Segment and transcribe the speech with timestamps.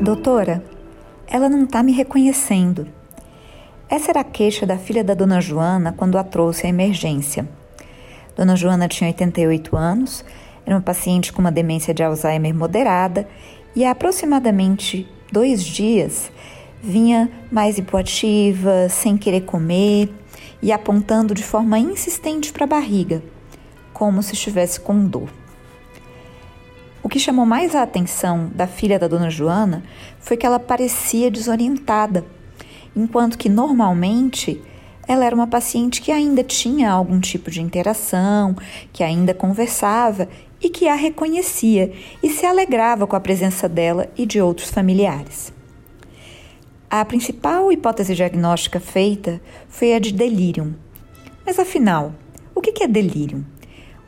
[0.00, 0.62] Doutora,
[1.26, 2.86] ela não está me reconhecendo.
[3.88, 7.48] Essa era a queixa da filha da dona Joana quando a trouxe à emergência.
[8.36, 10.24] Dona Joana tinha 88 anos,
[10.64, 13.26] era uma paciente com uma demência de Alzheimer moderada
[13.74, 16.30] e há aproximadamente dois dias
[16.82, 20.08] vinha mais hipoativa, sem querer comer
[20.62, 23.22] e apontando de forma insistente para a barriga,
[23.92, 25.28] como se estivesse com dor.
[27.06, 29.84] O que chamou mais a atenção da filha da dona Joana
[30.18, 32.26] foi que ela parecia desorientada,
[32.96, 34.60] enquanto que normalmente
[35.06, 38.56] ela era uma paciente que ainda tinha algum tipo de interação,
[38.92, 40.28] que ainda conversava
[40.60, 45.52] e que a reconhecia e se alegrava com a presença dela e de outros familiares.
[46.90, 50.74] A principal hipótese diagnóstica feita foi a de delírio.
[51.46, 52.12] Mas afinal,
[52.52, 53.46] o que é delírio?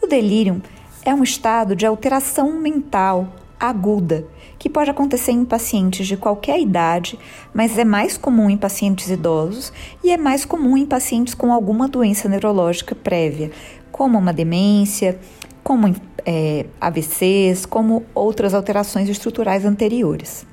[0.02, 0.60] O delírio
[1.04, 4.26] é um estado de alteração mental aguda
[4.58, 7.18] que pode acontecer em pacientes de qualquer idade,
[7.54, 11.86] mas é mais comum em pacientes idosos e é mais comum em pacientes com alguma
[11.88, 13.50] doença neurológica prévia,
[13.92, 15.18] como uma demência,
[15.62, 20.46] como é, AVCs, como outras alterações estruturais anteriores.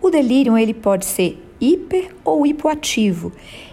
[0.00, 3.32] O delírio ele pode ser hiper ou hipoativo,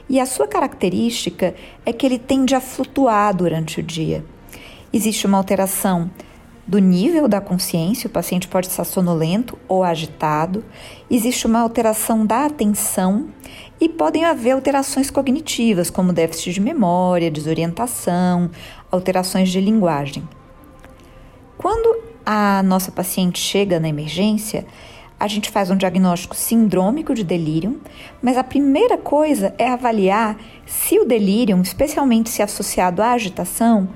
[0.09, 4.23] e a sua característica é que ele tende a flutuar durante o dia.
[4.95, 6.09] Existe uma alteração
[6.65, 10.63] do nível da consciência, o paciente pode estar sonolento ou agitado,
[11.11, 13.27] existe uma alteração da atenção
[13.77, 18.49] e podem haver alterações cognitivas, como déficit de memória, desorientação,
[18.89, 20.23] alterações de linguagem.
[21.57, 24.65] Quando a nossa paciente chega na emergência,
[25.19, 27.81] a gente faz um diagnóstico sindrômico de delírio,
[28.21, 33.87] mas a primeira coisa é avaliar se o delírio, especialmente se associado à agitação,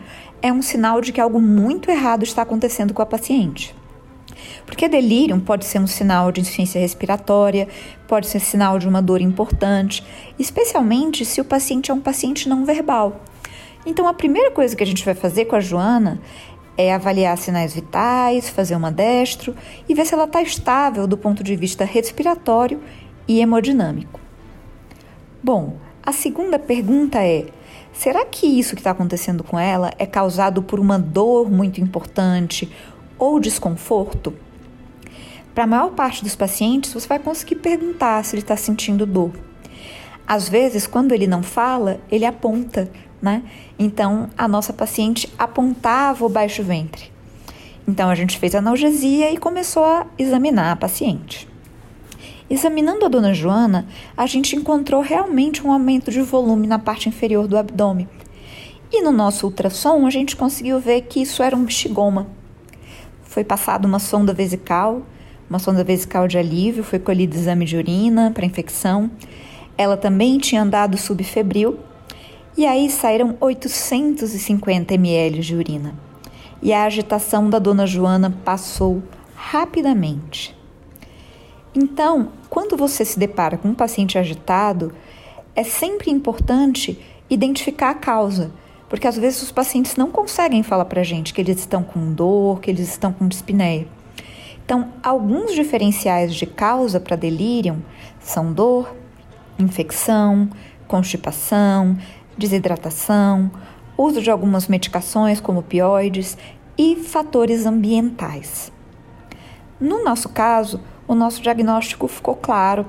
[0.42, 3.76] é um sinal de que algo muito errado está acontecendo com a paciente.
[4.66, 7.68] Porque delírio pode ser um sinal de insuficiência respiratória,
[8.08, 10.04] pode ser sinal de uma dor importante,
[10.38, 13.22] especialmente se o paciente é um paciente não verbal.
[13.86, 16.22] Então, a primeira coisa que a gente vai fazer com a Joana
[16.82, 19.54] é avaliar sinais vitais, fazer uma destro
[19.90, 22.80] e ver se ela está estável do ponto de vista respiratório
[23.28, 24.18] e hemodinâmico.
[25.44, 27.48] Bom, a segunda pergunta é:
[27.92, 32.72] Será que isso que está acontecendo com ela é causado por uma dor muito importante
[33.18, 34.34] ou desconforto?
[35.54, 39.34] Para a maior parte dos pacientes, você vai conseguir perguntar se ele está sentindo dor.
[40.26, 42.90] Às vezes, quando ele não fala, ele aponta,
[43.22, 43.44] né?
[43.78, 47.12] Então, a nossa paciente apontava o baixo ventre.
[47.88, 51.48] Então, a gente fez analgesia e começou a examinar a paciente.
[52.50, 53.86] Examinando a dona Joana,
[54.18, 58.08] a gente encontrou realmente um aumento de volume na parte inferior do abdômen.
[58.92, 62.28] E no nosso ultrassom, a gente conseguiu ver que isso era um bexigoma.
[63.22, 65.04] Foi passada uma sonda vesical,
[65.48, 69.12] uma sonda vesical de alívio, foi colhido exame de urina para infecção.
[69.78, 71.78] Ela também tinha andado subfebril
[72.60, 75.96] e aí saíram 850 ml de urina.
[76.62, 79.02] E a agitação da dona Joana passou
[79.34, 80.54] rapidamente.
[81.74, 84.92] Então, quando você se depara com um paciente agitado,
[85.56, 87.00] é sempre importante
[87.30, 88.52] identificar a causa,
[88.90, 92.12] porque às vezes os pacientes não conseguem falar para a gente que eles estão com
[92.12, 93.88] dor, que eles estão com dispneia.
[94.66, 97.82] Então, alguns diferenciais de causa para delírio
[98.20, 98.94] são dor,
[99.58, 100.50] infecção,
[100.90, 101.98] constipação,
[102.40, 103.52] desidratação,
[103.98, 106.38] uso de algumas medicações como opioides
[106.78, 108.72] e fatores ambientais.
[109.80, 112.86] No nosso caso, o nosso diagnóstico ficou claro.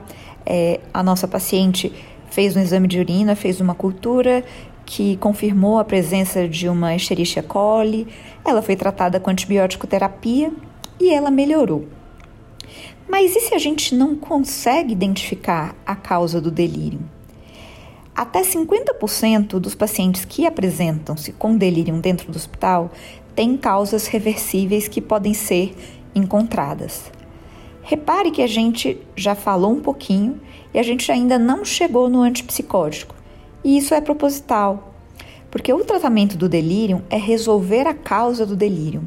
[0.47, 1.93] É, a nossa paciente
[2.31, 4.44] fez um exame de urina, fez uma cultura
[4.87, 8.06] que confirmou a presença de uma Escherichia coli.
[8.44, 10.53] Ela foi tratada com antibiótico terapia
[11.00, 11.87] e ela melhorou.
[13.09, 17.00] Mas e se a gente não consegue identificar a causa do delírio?
[18.15, 22.91] Até 50% dos pacientes que apresentam-se com delírio dentro do hospital
[23.34, 25.74] têm causas reversíveis que podem ser
[26.15, 27.10] encontradas.
[27.83, 30.41] Repare que a gente já falou um pouquinho
[30.72, 33.15] e a gente ainda não chegou no antipsicótico.
[33.65, 34.95] E isso é proposital,
[35.51, 39.03] porque o tratamento do delírio é resolver a causa do delírio.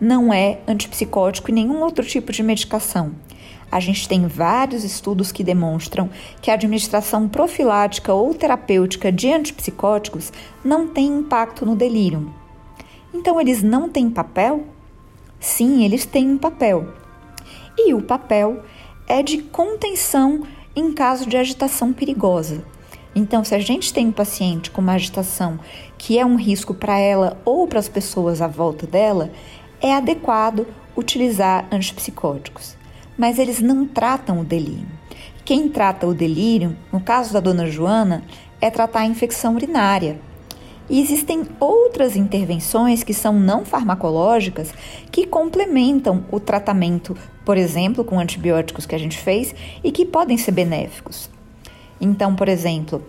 [0.00, 3.12] Não é antipsicótico e nenhum outro tipo de medicação.
[3.70, 6.08] A gente tem vários estudos que demonstram
[6.40, 10.32] que a administração profilática ou terapêutica de antipsicóticos
[10.64, 12.32] não tem impacto no delírio.
[13.12, 14.64] Então, eles não têm papel?
[15.38, 16.88] Sim, eles têm um papel
[17.78, 18.62] e o papel
[19.06, 20.42] é de contenção
[20.74, 22.64] em caso de agitação perigosa.
[23.14, 25.58] Então, se a gente tem um paciente com uma agitação
[25.96, 29.30] que é um risco para ela ou para as pessoas à volta dela,
[29.80, 30.66] é adequado
[30.96, 32.76] utilizar antipsicóticos,
[33.16, 34.86] mas eles não tratam o delírio.
[35.44, 38.22] Quem trata o delírio, no caso da dona Joana,
[38.60, 40.20] é tratar a infecção urinária.
[40.90, 44.72] E existem outras intervenções que são não farmacológicas
[45.12, 49.54] que complementam o tratamento, por exemplo, com antibióticos que a gente fez
[49.84, 51.30] e que podem ser benéficos.
[52.00, 53.02] Então, por exemplo,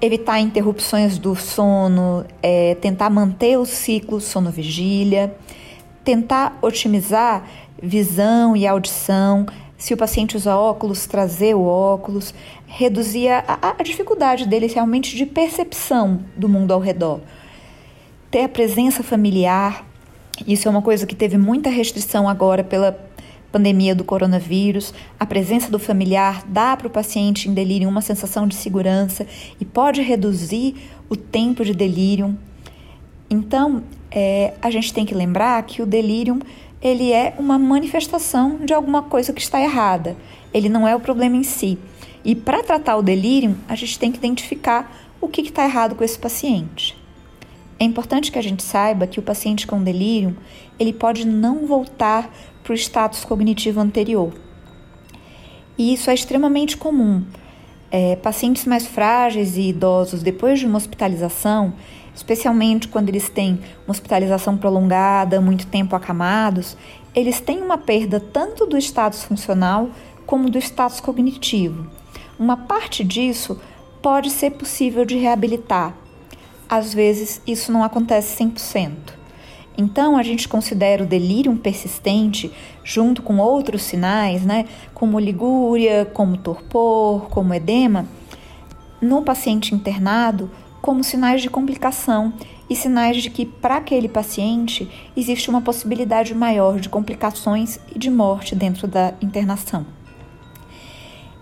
[0.00, 5.34] evitar interrupções do sono, é, tentar manter o ciclo sono-vigília,
[6.06, 7.44] tentar otimizar
[7.82, 9.44] visão e audição.
[9.76, 12.32] Se o paciente usa óculos, trazer o óculos,
[12.66, 17.20] reduzir a, a dificuldade dele realmente de percepção do mundo ao redor.
[18.30, 19.84] Ter a presença familiar,
[20.46, 22.96] isso é uma coisa que teve muita restrição agora pela
[23.50, 28.46] pandemia do coronavírus, a presença do familiar dá para o paciente em delírio uma sensação
[28.46, 29.26] de segurança
[29.58, 30.74] e pode reduzir
[31.08, 32.36] o tempo de delírio.
[33.28, 36.40] Então, é, a gente tem que lembrar que o delírio
[36.80, 40.16] ele é uma manifestação de alguma coisa que está errada.
[40.52, 41.78] Ele não é o problema em si.
[42.24, 46.04] E para tratar o delírio, a gente tem que identificar o que está errado com
[46.04, 46.96] esse paciente.
[47.78, 50.36] É importante que a gente saiba que o paciente com delírio
[50.78, 52.32] ele pode não voltar
[52.62, 54.32] para o status cognitivo anterior.
[55.76, 57.22] E isso é extremamente comum.
[57.90, 61.74] É, pacientes mais frágeis e idosos, depois de uma hospitalização,
[62.16, 66.76] especialmente quando eles têm uma hospitalização prolongada, muito tempo acamados,
[67.14, 69.90] eles têm uma perda tanto do status funcional
[70.24, 71.86] como do status cognitivo.
[72.38, 73.60] Uma parte disso
[74.02, 75.94] pode ser possível de reabilitar.
[76.68, 79.14] Às vezes, isso não acontece 100%.
[79.78, 82.50] Então, a gente considera o delírio persistente,
[82.82, 84.64] junto com outros sinais, né,
[84.94, 88.06] como ligúria, como torpor, como edema,
[89.00, 90.50] no paciente internado,
[90.86, 92.32] como sinais de complicação
[92.70, 98.08] e sinais de que, para aquele paciente, existe uma possibilidade maior de complicações e de
[98.08, 99.84] morte dentro da internação.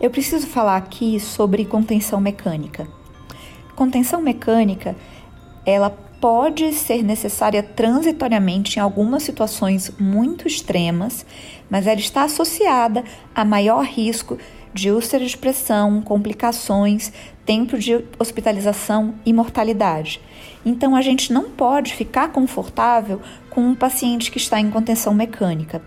[0.00, 2.88] Eu preciso falar aqui sobre contenção mecânica.
[3.76, 4.96] Contenção mecânica,
[5.66, 11.26] ela pode ser necessária transitoriamente em algumas situações muito extremas,
[11.68, 13.04] mas ela está associada
[13.34, 14.38] a maior risco
[14.74, 17.12] de úlcera de pressão, complicações,
[17.46, 20.20] tempo de hospitalização e mortalidade.
[20.66, 25.80] Então a gente não pode ficar confortável com um paciente que está em contenção mecânica.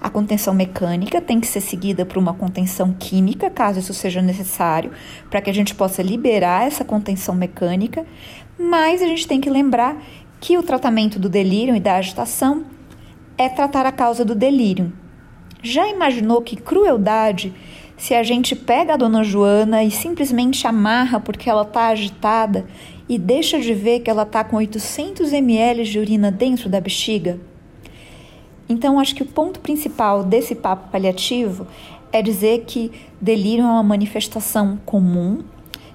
[0.00, 4.90] A contenção mecânica tem que ser seguida por uma contenção química, caso isso seja necessário,
[5.30, 8.04] para que a gente possa liberar essa contenção mecânica,
[8.58, 9.96] mas a gente tem que lembrar
[10.40, 12.64] que o tratamento do delírio e da agitação
[13.38, 14.92] é tratar a causa do delírio.
[15.62, 17.54] Já imaginou que crueldade
[17.96, 22.66] se a gente pega a dona Joana e simplesmente amarra porque ela está agitada
[23.08, 27.38] e deixa de ver que ela está com 800 ml de urina dentro da bexiga?
[28.68, 31.66] Então, acho que o ponto principal desse papo paliativo
[32.10, 35.42] é dizer que delírio é uma manifestação comum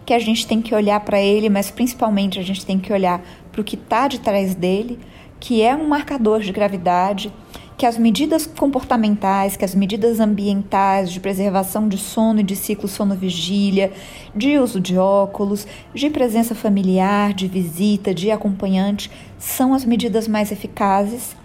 [0.06, 3.22] que a gente tem que olhar para ele, mas principalmente a gente tem que olhar
[3.52, 5.00] para o que está de trás dele,
[5.40, 7.32] que é um marcador de gravidade,
[7.80, 12.90] que as medidas comportamentais, que as medidas ambientais de preservação de sono e de ciclo
[12.90, 13.94] sono-vigília,
[14.36, 20.52] de uso de óculos, de presença familiar, de visita, de acompanhante, são as medidas mais
[20.52, 21.38] eficazes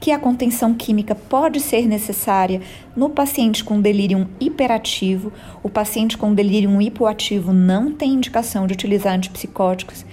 [0.00, 2.60] que a contenção química pode ser necessária
[2.96, 5.32] no paciente com delírio hiperativo.
[5.62, 10.04] O paciente com delírio hipoativo não tem indicação de utilizar antipsicóticos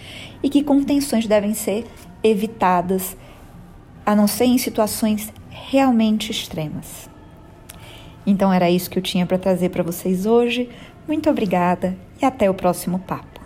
[0.43, 1.87] e que contenções devem ser
[2.23, 3.17] evitadas,
[4.05, 7.09] a não ser em situações realmente extremas.
[8.27, 10.69] Então era isso que eu tinha para trazer para vocês hoje.
[11.07, 13.44] Muito obrigada e até o próximo papo.